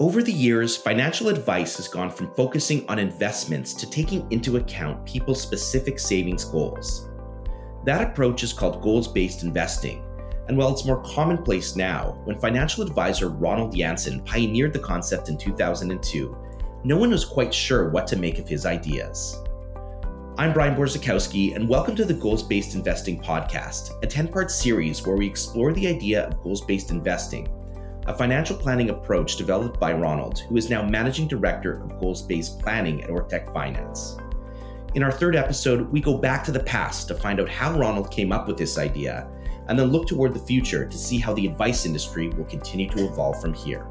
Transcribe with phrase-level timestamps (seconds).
[0.00, 5.06] Over the years, financial advice has gone from focusing on investments to taking into account
[5.06, 7.08] people's specific savings goals.
[7.84, 10.04] That approach is called goals based investing.
[10.48, 15.38] And while it's more commonplace now, when financial advisor Ronald Jansen pioneered the concept in
[15.38, 16.36] 2002,
[16.82, 19.40] no one was quite sure what to make of his ideas.
[20.38, 25.06] I'm Brian Borzakowski, and welcome to the Goals Based Investing Podcast, a 10 part series
[25.06, 27.48] where we explore the idea of goals based investing,
[28.06, 32.60] a financial planning approach developed by Ronald, who is now Managing Director of Goals Based
[32.60, 34.18] Planning at Ortec Finance.
[34.94, 38.10] In our third episode, we go back to the past to find out how Ronald
[38.10, 39.28] came up with this idea,
[39.68, 43.06] and then look toward the future to see how the advice industry will continue to
[43.06, 43.86] evolve from here.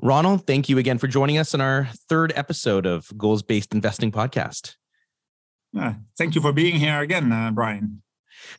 [0.00, 4.12] Ronald, thank you again for joining us in our third episode of Goals Based Investing
[4.12, 4.76] Podcast.
[5.78, 8.02] Uh, thank you for being here again, uh, Brian.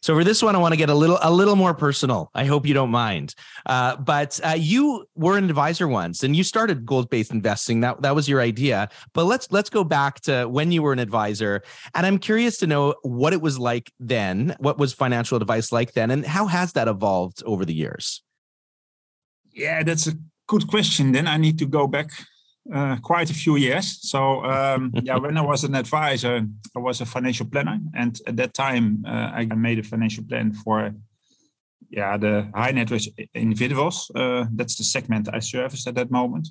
[0.02, 2.30] So for this one, I want to get a little a little more personal.
[2.34, 3.36] I hope you don't mind.
[3.66, 7.81] Uh, but uh, you were an advisor once, and you started goal based investing.
[7.81, 8.89] That that was your idea.
[9.14, 12.67] But let's let's go back to when you were an advisor, and I'm curious to
[12.67, 14.56] know what it was like then.
[14.59, 18.23] What was financial advice like then, and how has that evolved over the years?
[19.53, 20.14] Yeah, that's a
[20.47, 21.12] good question.
[21.12, 22.09] Then I need to go back
[22.73, 24.00] uh, quite a few years.
[24.10, 28.38] So um, yeah, when I was an advisor, I was a financial planner, and at
[28.38, 30.94] that time uh, I made a financial plan for
[31.90, 34.12] yeah the high net worth individuals.
[34.16, 36.50] Uh, that's the segment I serviced at that moment.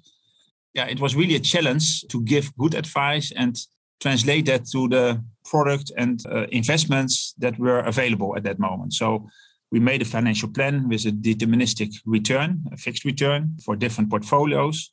[0.74, 3.56] Yeah, it was really a challenge to give good advice and
[4.00, 8.92] translate that to the product and uh, investments that were available at that moment.
[8.92, 9.26] So
[9.72, 14.90] we made a financial plan with a deterministic return, a fixed return for different portfolios.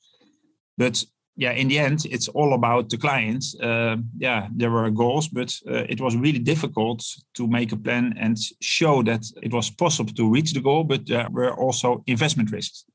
[0.78, 1.04] But
[1.36, 3.56] yeah, in the end, it's all about the clients.
[3.60, 7.04] Uh, yeah, there were goals, but uh, it was really difficult
[7.36, 11.08] to make a plan and show that it was possible to reach the goal, but
[11.08, 12.86] there were also investment risks.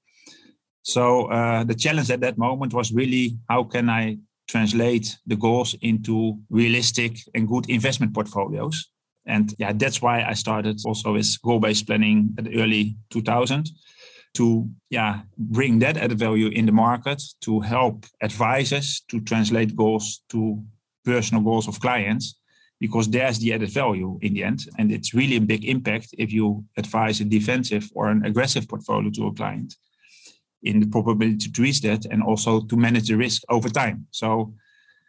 [0.83, 5.75] So uh, the challenge at that moment was really how can I translate the goals
[5.83, 8.89] into realistic and good investment portfolios?
[9.27, 13.69] And yeah, that's why I started also with goal-based planning at the early 2000
[14.35, 20.23] to yeah bring that added value in the market to help advisors to translate goals
[20.29, 20.63] to
[21.05, 22.39] personal goals of clients
[22.81, 26.33] because there's the added value in the end and it's really a big impact if
[26.33, 29.75] you advise a defensive or an aggressive portfolio to a client
[30.63, 34.53] in the probability to reach that and also to manage the risk over time so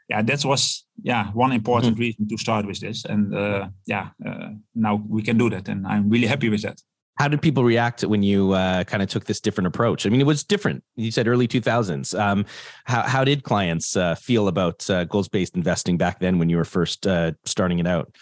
[0.10, 2.02] yeah, that was yeah one important mm-hmm.
[2.02, 5.86] reason to start with this, and uh, yeah, uh, now we can do that, and
[5.86, 6.82] I'm really happy with that.
[7.20, 10.06] How did people react when you uh, kind of took this different approach?
[10.06, 10.84] I mean, it was different.
[10.96, 12.18] You said early 2000s.
[12.18, 12.46] Um,
[12.86, 16.58] how how did clients uh, feel about uh, goals based investing back then when you
[16.58, 18.16] were first uh, starting it out?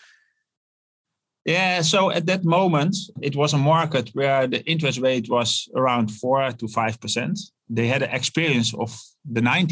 [1.45, 6.11] Yeah, so at that moment, it was a market where the interest rate was around
[6.11, 7.39] four to five percent.
[7.69, 9.67] They had an experience of the 90s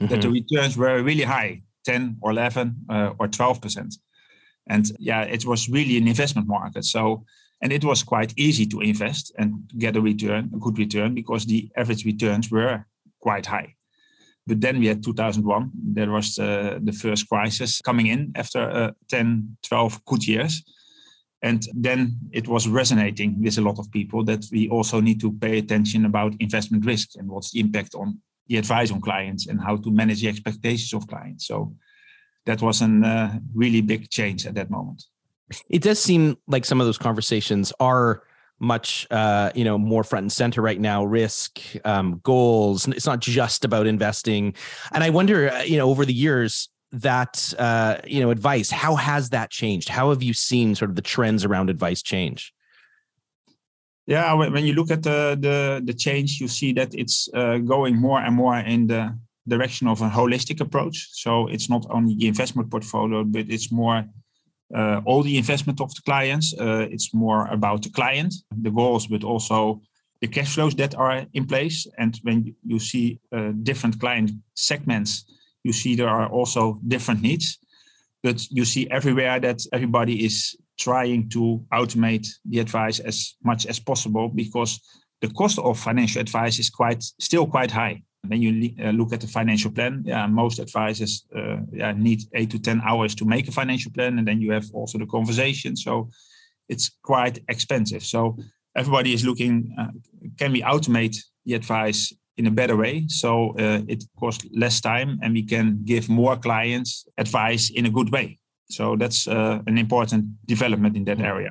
[0.00, 0.06] mm-hmm.
[0.06, 0.32] that the mm-hmm.
[0.32, 3.94] returns were really high 10 or 11 uh, or 12%.
[4.68, 6.84] And yeah, it was really an investment market.
[6.84, 7.24] So,
[7.62, 11.46] and it was quite easy to invest and get a return, a good return, because
[11.46, 12.84] the average returns were
[13.20, 13.74] quite high.
[14.46, 18.90] But then we had 2001, there was uh, the first crisis coming in after uh,
[19.08, 20.62] 10, 12 good years.
[21.42, 25.32] And then it was resonating with a lot of people that we also need to
[25.32, 29.60] pay attention about investment risk and what's the impact on the advice on clients and
[29.60, 31.46] how to manage the expectations of clients.
[31.46, 31.74] So
[32.46, 35.02] that was a uh, really big change at that moment.
[35.68, 38.22] It does seem like some of those conversations are
[38.58, 41.04] much uh, you know more front and center right now.
[41.04, 44.54] Risk um, goals it's not just about investing.
[44.92, 48.96] And i wonder uh, you know over the years that uh, you know advice how
[48.96, 49.88] has that changed?
[49.88, 52.52] How have you seen sort of the trends around advice change?
[54.06, 57.96] Yeah, when you look at the the, the change, you see that it's uh, going
[57.96, 59.18] more and more in the
[59.48, 61.08] direction of a holistic approach.
[61.12, 64.04] So it's not only the investment portfolio, but it's more
[64.74, 66.54] uh, all the investment of the clients.
[66.58, 69.80] Uh, it's more about the client, the goals, but also
[70.20, 71.86] the cash flows that are in place.
[71.98, 75.24] And when you see uh, different client segments,
[75.62, 77.58] you see there are also different needs.
[78.22, 83.78] But you see everywhere that everybody is trying to automate the advice as much as
[83.78, 84.80] possible because
[85.20, 88.02] the cost of financial advice is quite still quite high.
[88.28, 92.50] When you uh, look at the financial plan, yeah, most advisors uh, yeah, need eight
[92.50, 95.76] to ten hours to make a financial plan, and then you have also the conversation.
[95.76, 96.10] So
[96.68, 98.04] it's quite expensive.
[98.04, 98.36] So
[98.74, 99.90] everybody is looking: uh,
[100.38, 105.18] can we automate the advice in a better way so uh, it costs less time
[105.22, 108.38] and we can give more clients advice in a good way
[108.68, 111.50] so that's uh, an important development in that area.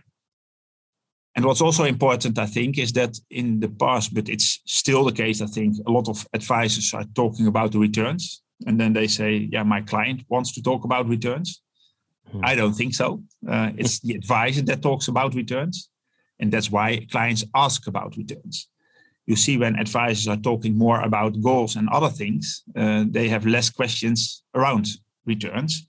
[1.35, 5.11] And what's also important, I think, is that in the past, but it's still the
[5.11, 8.41] case, I think, a lot of advisors are talking about the returns.
[8.65, 11.61] And then they say, yeah, my client wants to talk about returns.
[12.31, 12.39] Hmm.
[12.43, 13.21] I don't think so.
[13.47, 15.89] Uh, it's the advisor that talks about returns.
[16.39, 18.69] And that's why clients ask about returns.
[19.25, 23.45] You see, when advisors are talking more about goals and other things, uh, they have
[23.45, 24.87] less questions around
[25.25, 25.87] returns.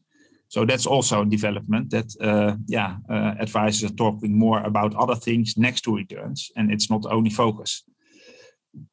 [0.49, 5.17] So that's also a development that, uh, yeah, uh, advisors are talking more about other
[5.17, 7.83] things next to returns, and it's not only focus.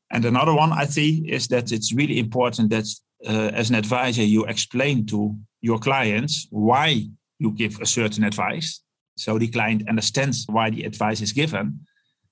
[0.10, 2.88] And another one I see is that it's really important that
[3.28, 7.08] uh, as an advisor you explain to your clients why
[7.40, 8.82] you give a certain advice,
[9.16, 11.86] so the client understands why the advice is given,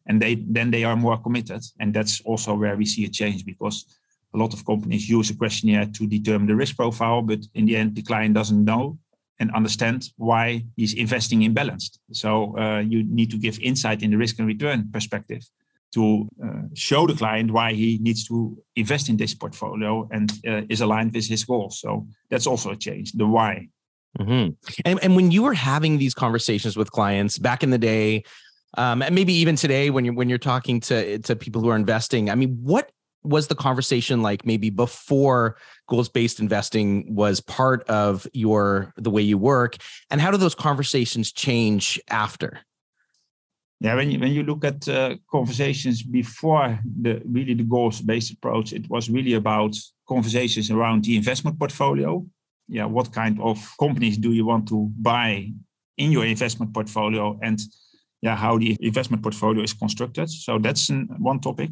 [0.07, 1.63] and they then they are more committed.
[1.79, 3.85] And that's also where we see a change because
[4.33, 7.75] a lot of companies use a questionnaire to determine the risk profile, but in the
[7.77, 8.97] end the client doesn't know
[9.41, 11.99] and understand why he's investing in balanced.
[12.13, 15.43] So uh, you need to give insight in the risk and return perspective
[15.95, 20.61] to uh, show the client why he needs to invest in this portfolio and uh,
[20.69, 21.81] is aligned with his goals.
[21.81, 23.67] So that's also a change, the why.
[24.19, 24.53] Mm-hmm.
[24.85, 28.23] And, and when you were having these conversations with clients back in the day,
[28.77, 31.75] um, and maybe even today when you're when you're talking to to people who are
[31.75, 32.89] investing, I mean, what
[33.23, 35.57] was the conversation like maybe before
[35.87, 39.77] goals based investing was part of your the way you work
[40.09, 42.59] and how do those conversations change after?
[43.79, 48.33] Yeah when you when you look at uh, conversations before the really the goals based
[48.33, 49.75] approach it was really about
[50.07, 52.25] conversations around the investment portfolio.
[52.67, 55.51] Yeah what kind of companies do you want to buy
[55.97, 57.59] in your investment portfolio and
[58.21, 60.29] yeah how the investment portfolio is constructed.
[60.29, 61.71] So that's an, one topic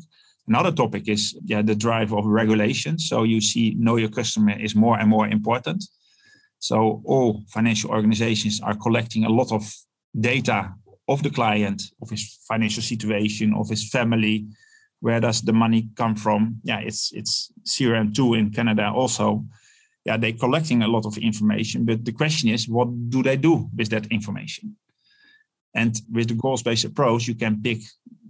[0.49, 2.97] Another topic is yeah, the drive of regulation.
[2.97, 5.85] So you see, know your customer is more and more important.
[6.57, 9.71] So all financial organizations are collecting a lot of
[10.19, 10.73] data
[11.07, 14.47] of the client, of his financial situation, of his family.
[15.01, 16.59] Where does the money come from?
[16.63, 19.45] Yeah, it's it's CRM2 in Canada also.
[20.03, 23.69] Yeah, they're collecting a lot of information, but the question is, what do they do
[23.77, 24.75] with that information?
[25.75, 27.79] And with the goals-based approach, you can pick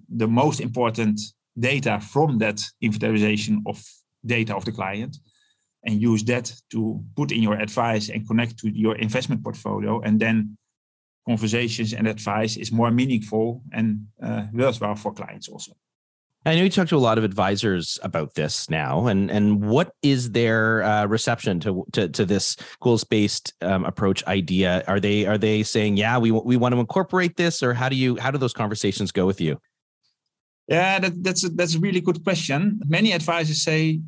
[0.09, 1.21] the most important
[1.57, 3.83] data from that inventarization of
[4.25, 5.17] data of the client
[5.85, 10.19] and use that to put in your advice and connect to your investment portfolio and
[10.19, 10.57] then
[11.27, 15.73] conversations and advice is more meaningful and uh, worthwhile for clients also
[16.45, 19.91] I know you talk to a lot of advisors about this now, and and what
[20.01, 24.83] is their uh, reception to, to to this goals based um, approach idea?
[24.87, 27.97] Are they are they saying, yeah, we we want to incorporate this, or how do
[27.97, 29.59] you how do those conversations go with you?
[30.69, 32.79] Yeah, that, that's a, that's a really good question.
[32.85, 34.01] Many advisors say,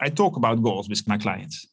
[0.00, 1.68] I talk about goals with my clients.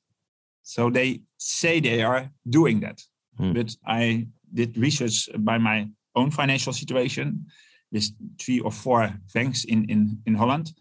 [0.63, 3.01] So they say they are doing that.
[3.37, 3.53] Hmm.
[3.53, 7.45] But I did research by my own financial situation
[7.93, 8.11] with
[8.41, 10.73] three or four banks in, in, in Holland.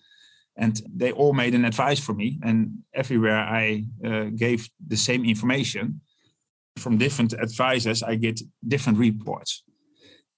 [0.57, 2.41] And they all made an advice for me.
[2.43, 6.01] And everywhere I uh, gave the same information
[6.77, 9.63] from different advisors, I get different reports.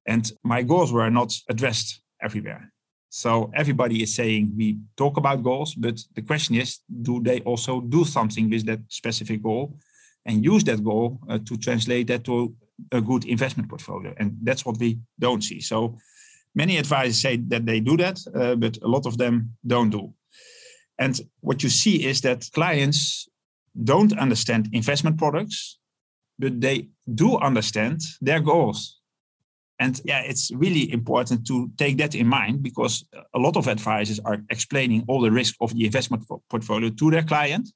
[0.06, 2.70] And my goals were not addressed everywhere.
[3.10, 7.80] So everybody is saying we talk about goals, but the question is, do they also
[7.80, 9.76] do something with that specific goal
[10.24, 12.54] and use that goal uh, to translate that to
[12.92, 14.14] a good investment portfolio?
[14.16, 15.60] And that's what we don't see.
[15.60, 15.98] So
[16.54, 20.14] many advisors say that they do that, uh, but a lot of them don't do.
[20.96, 23.28] And what you see is that clients
[23.82, 25.78] don't understand investment products,
[26.38, 28.99] but they do understand their goals
[29.80, 33.02] and yeah, it's really important to take that in mind because
[33.34, 37.22] a lot of advisors are explaining all the risk of the investment portfolio to their
[37.22, 37.72] client.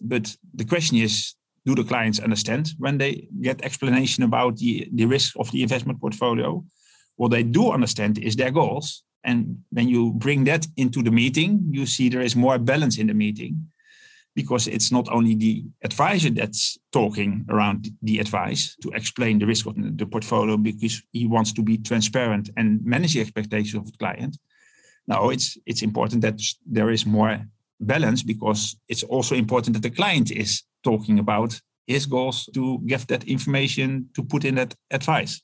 [0.00, 1.34] But the question is,
[1.66, 6.00] do the clients understand when they get explanation about the, the risk of the investment
[6.00, 6.64] portfolio?
[7.16, 9.02] What they do understand is their goals.
[9.24, 13.08] And when you bring that into the meeting, you see there is more balance in
[13.08, 13.66] the meeting
[14.34, 19.66] because it's not only the advisor that's talking around the advice to explain the risk
[19.66, 23.98] of the portfolio because he wants to be transparent and manage the expectations of the
[23.98, 24.38] client.
[25.06, 27.38] No, it's it's important that there is more
[27.80, 33.06] balance because it's also important that the client is talking about his goals to give
[33.08, 35.42] that information to put in that advice.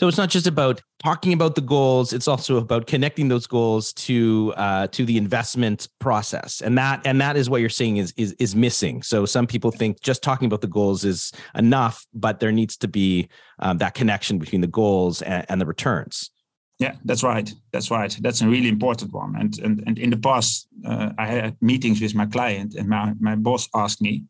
[0.00, 3.92] So it's not just about talking about the goals; it's also about connecting those goals
[4.08, 8.14] to uh, to the investment process, and that and that is what you're saying is
[8.16, 9.02] is is missing.
[9.02, 12.88] So some people think just talking about the goals is enough, but there needs to
[12.88, 13.28] be
[13.58, 16.30] um, that connection between the goals and, and the returns.
[16.78, 17.52] Yeah, that's right.
[17.70, 18.16] That's right.
[18.22, 19.36] That's a really important one.
[19.36, 23.12] And and, and in the past, uh, I had meetings with my client, and my,
[23.20, 24.24] my boss asked me,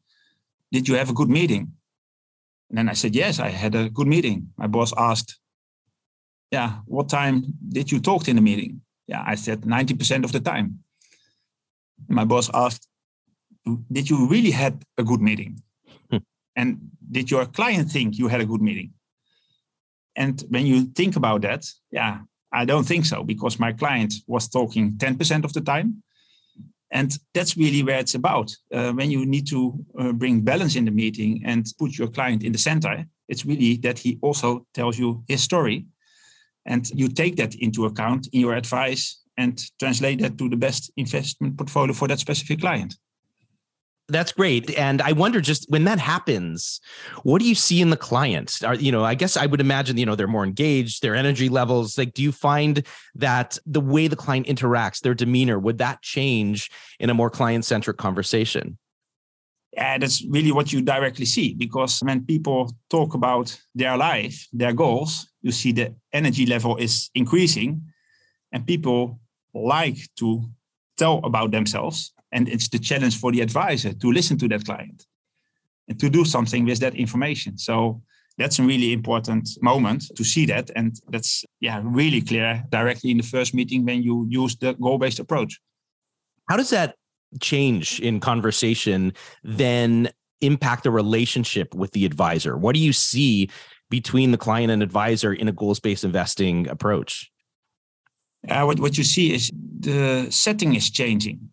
[0.73, 1.75] "Did you have a good meeting?"
[2.71, 5.40] And then I said, "Yes, I had a good meeting." My boss asked,
[6.51, 8.81] yeah, what time did you talk in the meeting?
[9.07, 10.81] Yeah, I said 90% of the time.
[12.09, 12.87] My boss asked,
[13.91, 15.63] did you really had a good meeting?
[16.11, 16.19] Hmm.
[16.57, 16.79] And
[17.11, 18.93] did your client think you had a good meeting?
[20.17, 22.21] And when you think about that, yeah,
[22.53, 26.03] I don't think so because my client was talking 10% of the time.
[26.93, 28.51] And that's really where it's about.
[28.75, 32.43] Uh, when you need to uh, bring balance in the meeting and put your client
[32.43, 35.87] in the center, it's really that he also tells you his story.
[36.67, 40.91] And you take that into account in your advice and translate that to the best
[40.97, 42.95] investment portfolio for that specific client.
[44.11, 44.77] That's great.
[44.77, 46.81] And i wonder just when that happens
[47.23, 48.63] what do you see in the clients?
[48.63, 51.49] Are you know i guess i would imagine you know they're more engaged their energy
[51.49, 51.97] levels.
[51.97, 56.71] Like do you find that the way the client interacts their demeanor would that change
[56.99, 58.79] in a more client centric conversation
[59.73, 64.73] yeah that's really what you directly see because when people talk about their life their
[64.73, 67.81] goals you see the energy level is increasing
[68.53, 69.19] and people
[69.55, 70.43] like to
[70.97, 75.07] tell about themselves and it's the challenge for the advisor to listen to that client
[75.89, 77.59] and to do something with that information.
[77.59, 78.01] So
[78.39, 80.71] that's a really important moment to see that.
[80.77, 85.19] And that's yeah, really clear directly in the first meeting when you use the goal-based
[85.19, 85.61] approach.
[86.49, 86.95] How does that
[87.41, 89.13] change in conversation
[89.45, 90.09] then
[90.41, 92.57] impact the relationship with the advisor?
[92.57, 93.51] What do you see
[93.91, 97.31] between the client and advisor in a goals-based investing approach?
[98.49, 101.51] Uh, what, what you see is the setting is changing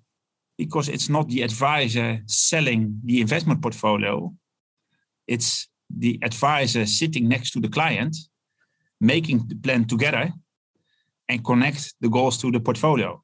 [0.57, 4.34] because it's not the advisor selling the investment portfolio,
[5.27, 8.15] it's the advisor sitting next to the client,
[9.00, 10.31] making the plan together
[11.29, 13.22] and connect the goals to the portfolio.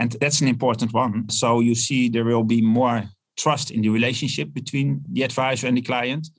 [0.00, 1.28] And that's an important one.
[1.28, 3.04] So you see there will be more
[3.36, 6.30] trust in the relationship between the advisor and the client.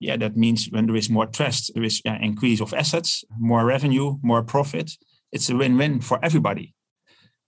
[0.00, 3.64] Yeah, that means when there is more trust, there is an increase of assets, more
[3.64, 4.90] revenue, more profit.
[5.30, 6.74] It's a win-win for everybody.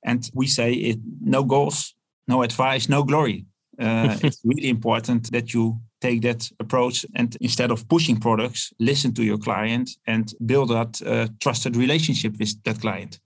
[0.05, 1.95] And we say it, no goals,
[2.29, 3.47] no advice, no glory.
[3.81, 9.13] Uh, it's really important that you take that approach and instead of pushing products, listen
[9.15, 13.19] to your client and build that uh, trusted relationship with that client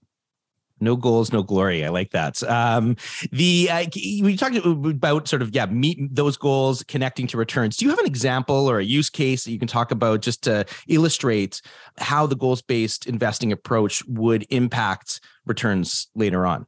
[0.79, 1.85] no goals no glory.
[1.85, 2.41] I like that.
[2.43, 2.95] Um
[3.31, 7.77] the uh, we talked about sort of yeah meet those goals connecting to returns.
[7.77, 10.43] Do you have an example or a use case that you can talk about just
[10.43, 11.61] to illustrate
[11.97, 16.65] how the goals based investing approach would impact returns later on?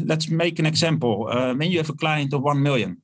[0.00, 1.28] Let's make an example.
[1.30, 3.02] Uh, when you have a client of 1 million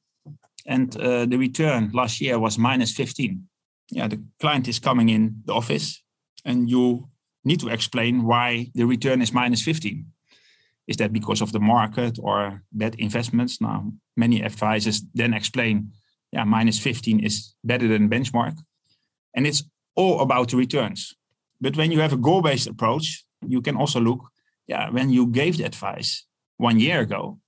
[0.66, 3.46] and uh, the return last year was minus 15
[3.90, 6.02] yeah the client is coming in the office
[6.44, 7.08] and you
[7.44, 10.06] need to explain why the return is minus 15.
[10.86, 13.60] Is that because of the market or bad investments?
[13.60, 15.92] Now, many advisors then explain,
[16.32, 18.56] yeah, minus 15 is better than benchmark.
[19.34, 19.64] And it's
[19.96, 21.14] all about the returns.
[21.60, 24.20] But when you have a goal-based approach, you can also look,
[24.66, 27.38] yeah, when you gave the advice one year ago,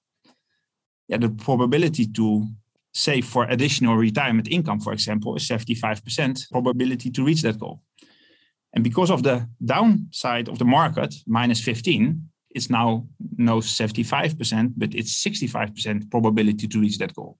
[1.09, 2.47] yeah, the probability to
[2.93, 7.83] save for additional retirement income, for example, is 75% probability to reach that goal.
[8.77, 13.07] And because of the downside of the market, minus 15, it's now
[13.39, 17.39] no 75%, but it's 65% probability to reach that goal.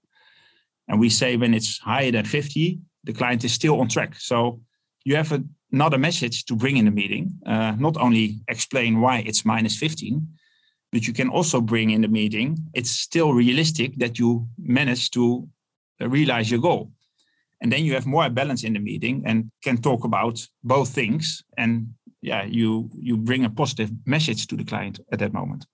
[0.87, 4.15] And we say when it's higher than 50, the client is still on track.
[4.17, 4.61] So
[5.05, 9.19] you have a, another message to bring in the meeting, uh, not only explain why
[9.19, 10.27] it's minus 15,
[10.91, 15.47] but you can also bring in the meeting, it's still realistic that you manage to
[16.01, 16.91] uh, realize your goal
[17.61, 21.43] and then you have more balance in the meeting and can talk about both things
[21.57, 21.87] and
[22.21, 25.65] yeah you you bring a positive message to the client at that moment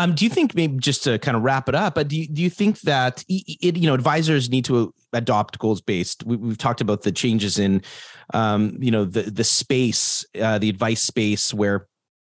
[0.00, 2.40] um, do you think maybe just to kind of wrap it up, do you, do
[2.40, 6.24] you think that it, you know advisors need to adopt goals based?
[6.24, 7.82] We, have talked about the changes in,
[8.32, 11.86] um, you know, the the space, uh, the advice space where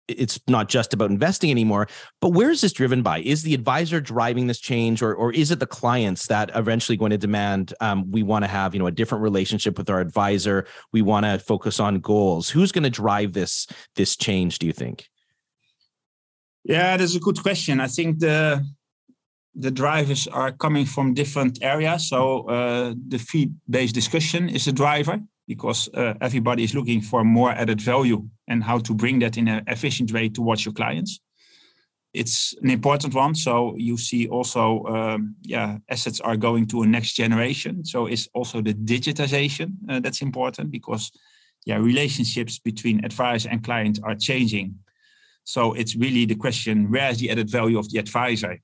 [0.09, 1.87] it's not just about investing anymore
[2.21, 3.19] but where is this driven by?
[3.19, 7.11] Is the advisor driving this change or, or is it the clients that eventually going
[7.11, 10.67] to demand um, we want to have you know a different relationship with our advisor
[10.93, 12.49] we want to focus on goals?
[12.49, 13.67] Who's going to drive this
[13.97, 15.09] this change do you think?
[16.65, 17.81] Yeah that's a good question.
[17.81, 18.65] I think the
[19.55, 22.09] the drivers are coming from different areas.
[22.09, 27.25] So uh, the fee based discussion is a driver because uh, everybody is looking for
[27.25, 31.21] more added value and how to bring that in an efficient way towards your clients.
[32.15, 33.35] It's an important one.
[33.35, 37.85] So you see also, um, yeah, assets are going to a next generation.
[37.85, 41.11] So it's also the digitization uh, that's important because,
[41.65, 44.75] yeah, relationships between advisor and client are changing.
[45.45, 48.59] So it's really the question: where is the added value of the advisor,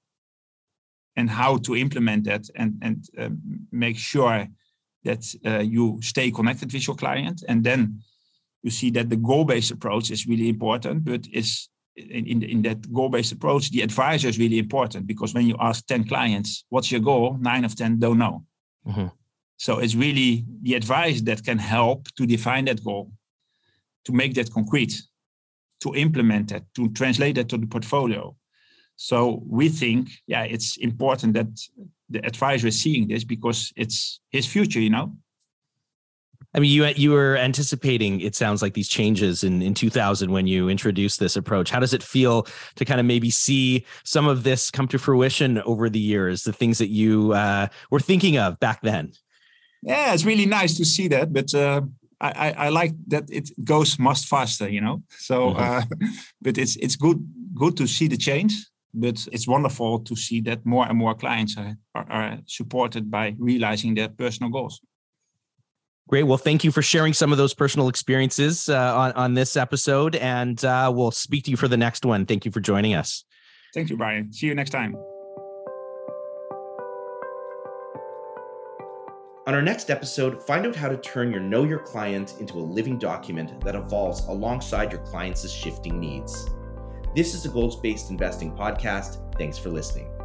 [1.16, 3.40] and how to implement that and and um,
[3.72, 4.46] make sure
[5.04, 7.44] that uh, you stay connected with your client.
[7.48, 8.00] And then
[8.62, 12.92] you see that the goal-based approach is really important, but is in, in, in that
[12.92, 17.00] goal-based approach, the advisor is really important because when you ask 10 clients, what's your
[17.00, 17.36] goal?
[17.40, 18.44] Nine of 10 don't know.
[18.86, 19.06] Mm-hmm.
[19.56, 23.10] So it's really the advice that can help to define that goal,
[24.04, 24.94] to make that concrete,
[25.80, 28.36] to implement that, to translate that to the portfolio.
[28.96, 31.48] So we think, yeah, it's important that
[32.10, 35.14] the advisor is seeing this because it's his future, you know.
[36.54, 38.20] I mean, you you were anticipating.
[38.20, 41.70] It sounds like these changes in in 2000 when you introduced this approach.
[41.70, 42.46] How does it feel
[42.76, 46.44] to kind of maybe see some of this come to fruition over the years?
[46.44, 49.12] The things that you uh, were thinking of back then.
[49.82, 51.82] Yeah, it's really nice to see that, but uh,
[52.20, 55.02] I, I like that it goes much faster, you know.
[55.18, 55.60] So, mm-hmm.
[55.60, 55.82] uh,
[56.42, 57.24] but it's it's good
[57.54, 58.54] good to see the change.
[59.00, 63.36] But it's wonderful to see that more and more clients are, are, are supported by
[63.38, 64.80] realizing their personal goals.
[66.08, 66.24] Great.
[66.24, 70.16] Well, thank you for sharing some of those personal experiences uh, on, on this episode.
[70.16, 72.26] And uh, we'll speak to you for the next one.
[72.26, 73.24] Thank you for joining us.
[73.72, 74.32] Thank you, Brian.
[74.32, 74.96] See you next time.
[79.46, 82.60] On our next episode, find out how to turn your Know Your Client into a
[82.60, 86.50] living document that evolves alongside your clients' shifting needs.
[87.14, 89.18] This is a goals based investing podcast.
[89.36, 90.17] Thanks for listening.